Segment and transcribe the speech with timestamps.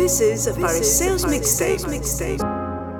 [0.00, 2.40] This is a Paris Sales Mixtape.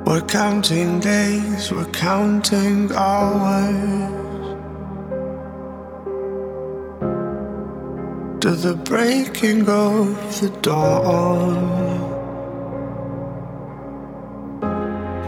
[0.05, 4.59] We're counting days, we're counting hours.
[8.43, 11.57] To the breaking of the dawn.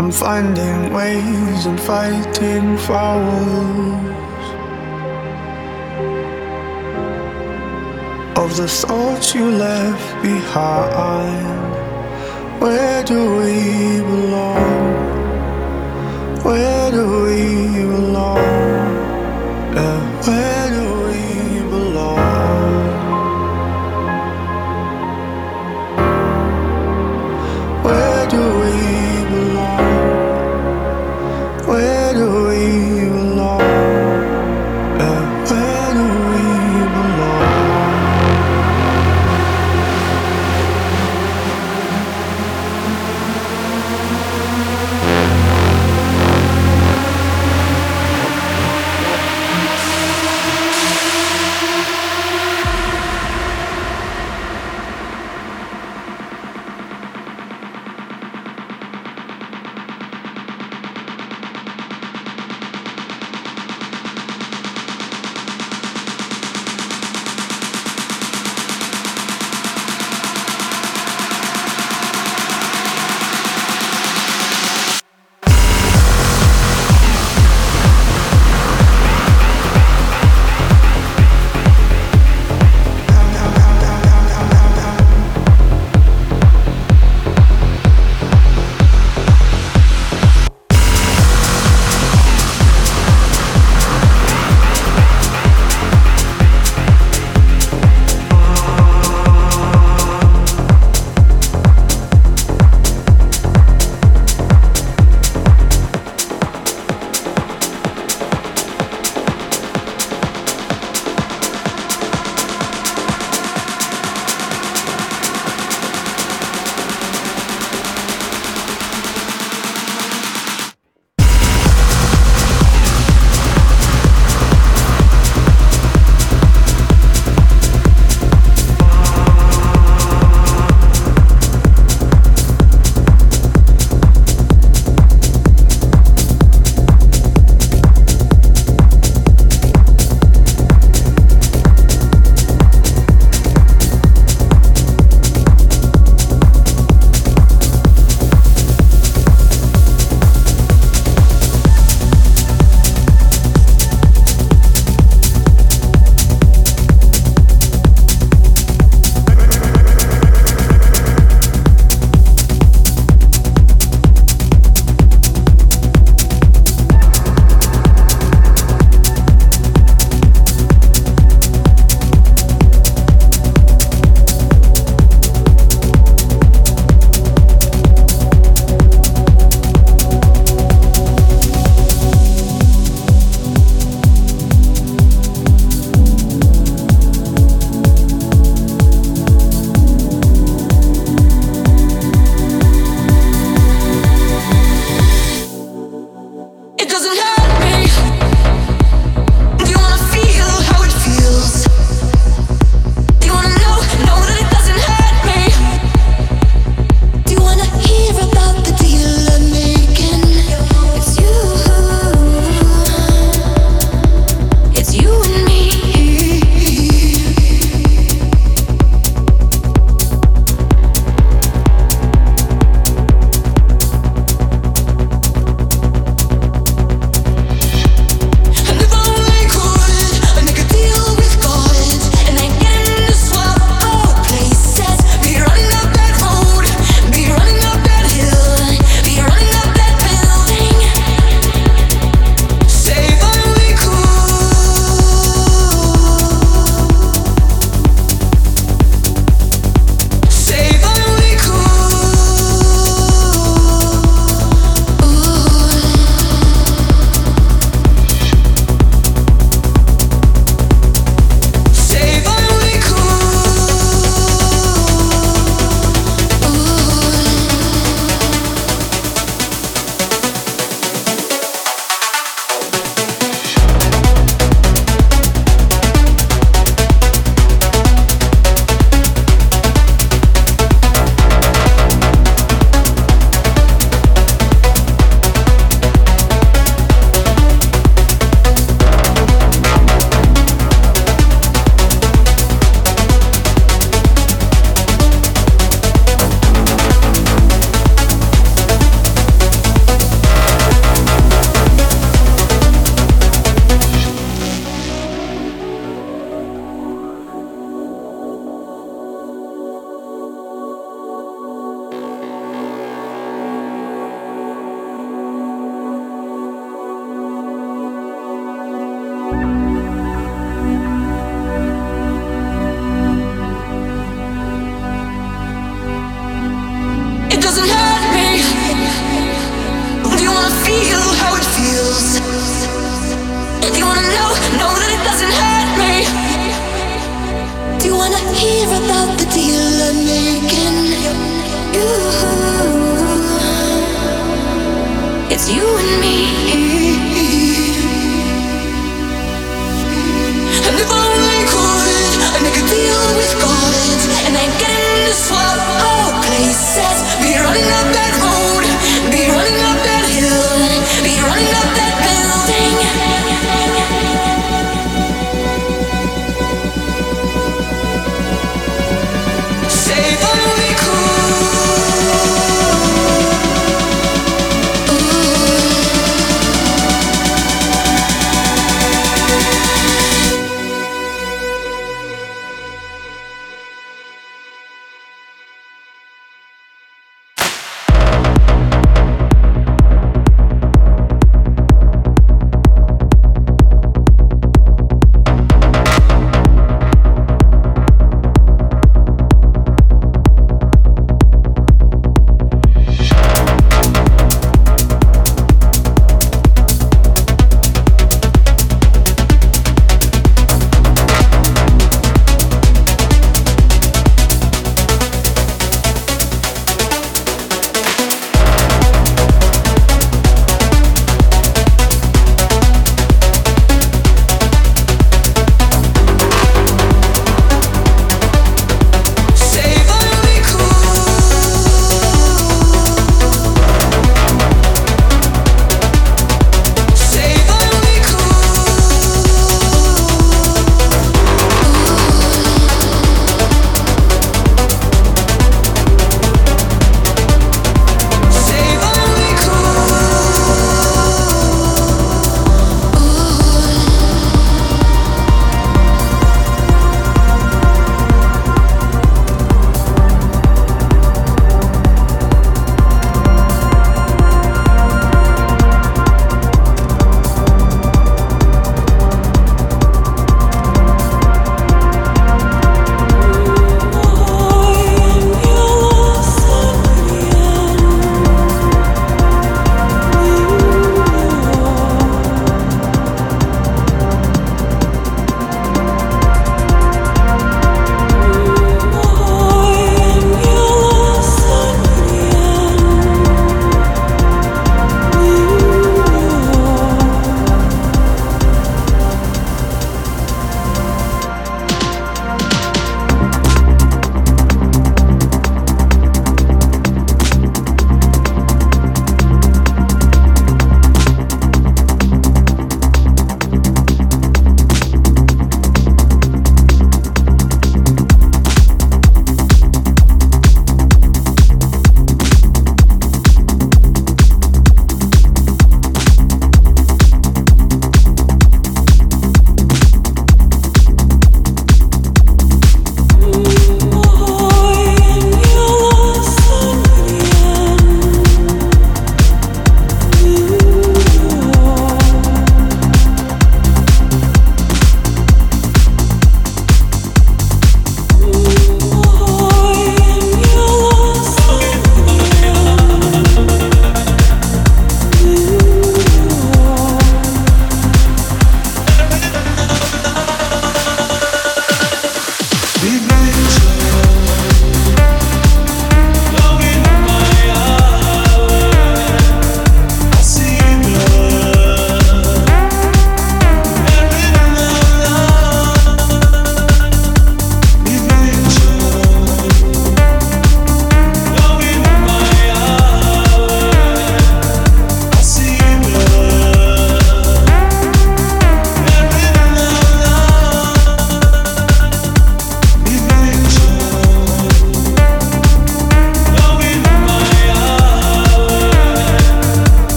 [0.00, 4.19] I'm finding ways and fighting fouls
[8.44, 11.70] of the thoughts you left behind.
[12.62, 14.94] Where do we belong?
[16.42, 17.44] Where do we
[17.94, 18.38] belong?
[19.76, 20.89] Yeah, where do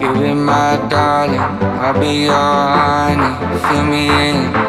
[0.00, 3.30] Give me, my darling, I'll be your honey.
[3.68, 4.67] Fill me in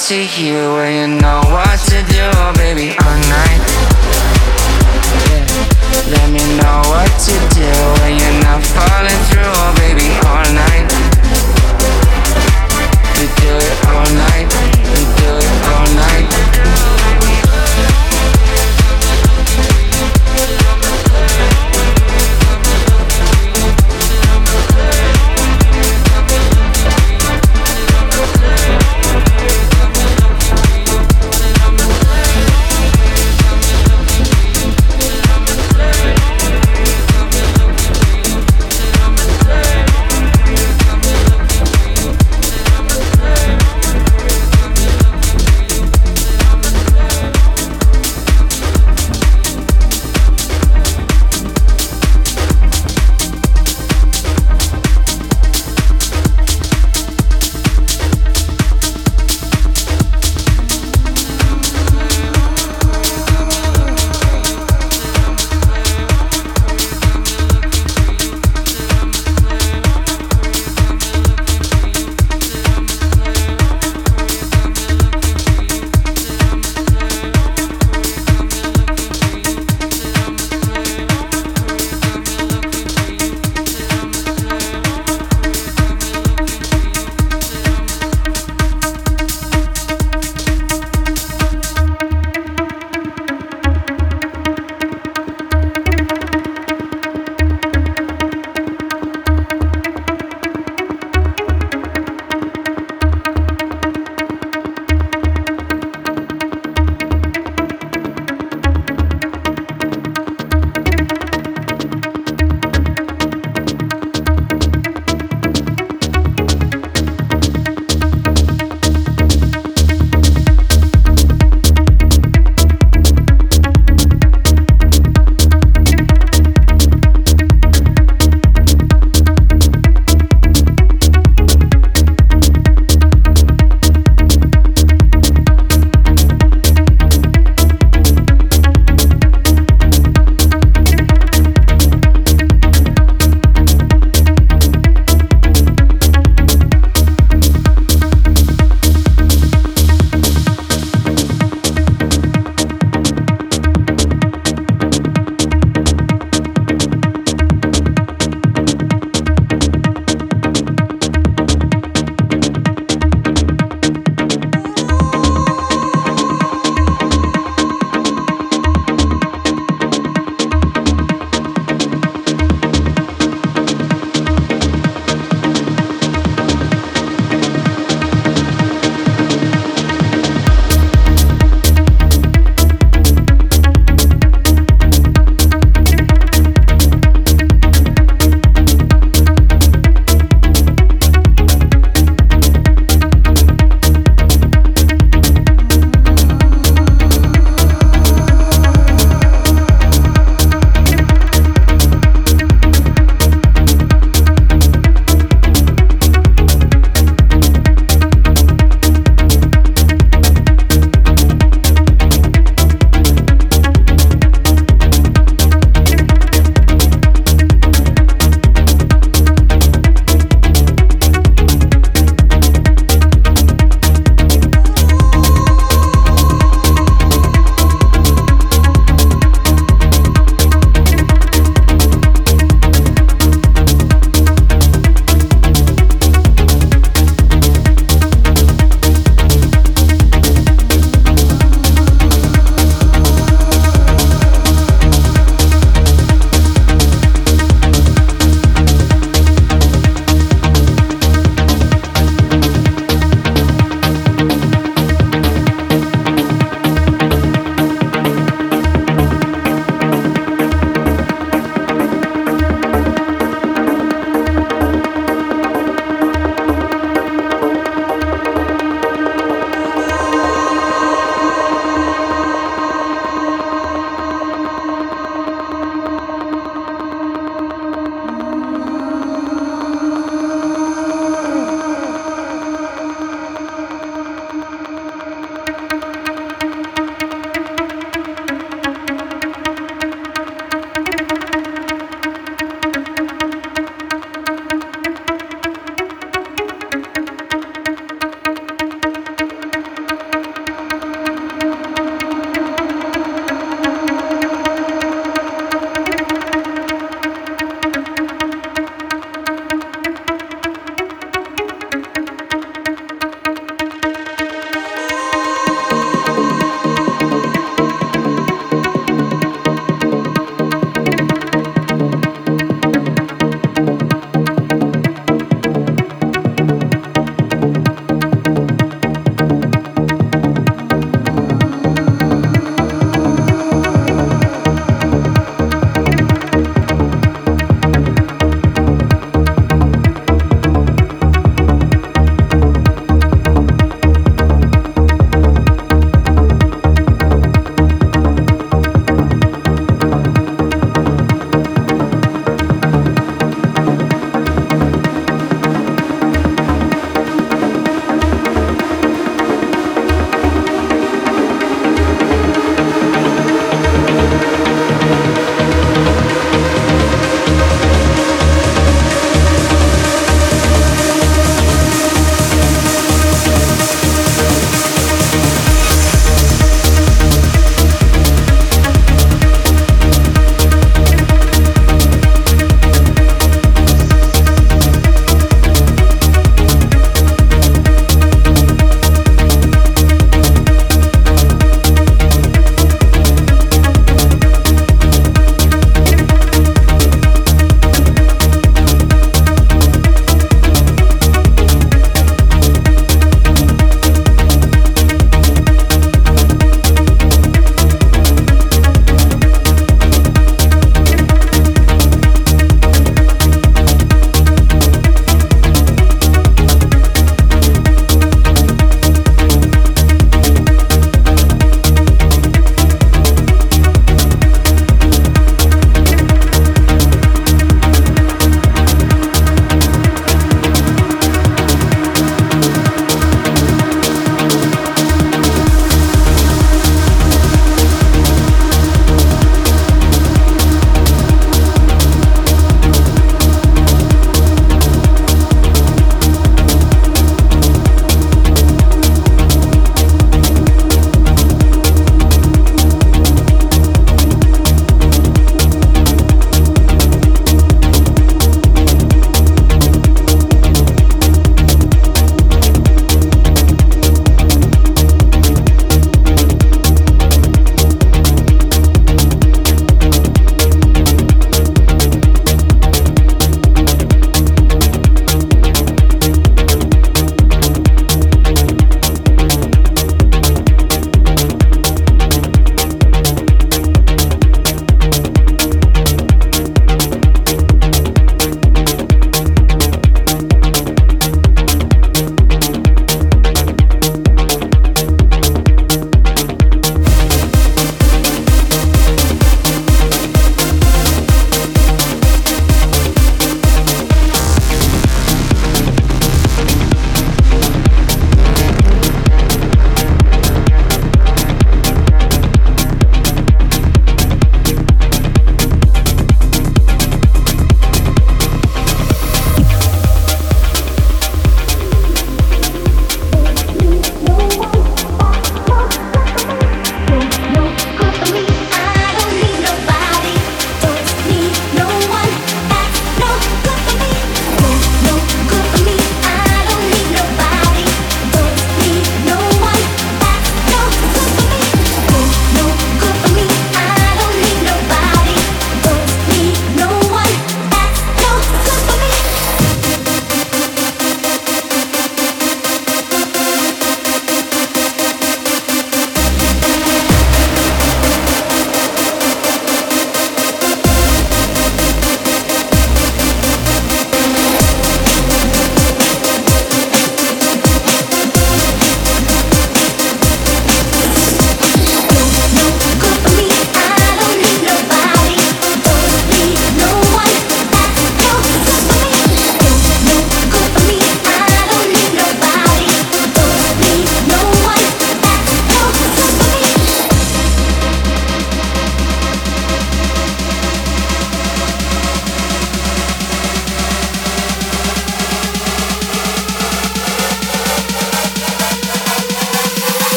[0.00, 2.13] to you and you know what to do.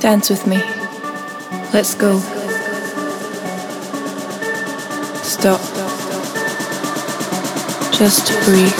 [0.00, 0.56] Dance with me.
[1.72, 2.18] Let's go.
[5.22, 5.60] Stop.
[7.92, 8.72] Just breathe.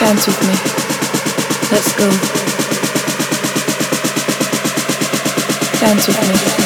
[0.00, 0.54] Dance with me.
[1.70, 2.08] Let's go.
[5.80, 6.65] Dance with me.